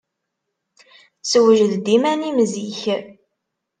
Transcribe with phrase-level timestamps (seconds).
[1.29, 2.81] Sewjed-d iman-im zik.